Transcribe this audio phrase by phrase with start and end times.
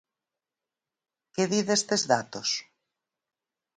[1.33, 2.49] ¿Que di destes datos?